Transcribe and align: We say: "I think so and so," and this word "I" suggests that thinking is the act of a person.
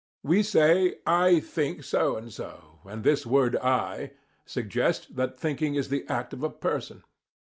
We 0.23 0.41
say: 0.41 0.95
"I 1.05 1.39
think 1.39 1.83
so 1.83 2.15
and 2.15 2.33
so," 2.33 2.79
and 2.85 3.03
this 3.03 3.23
word 3.23 3.55
"I" 3.57 4.13
suggests 4.47 5.05
that 5.11 5.39
thinking 5.39 5.75
is 5.75 5.89
the 5.89 6.07
act 6.09 6.33
of 6.33 6.41
a 6.41 6.49
person. 6.49 7.03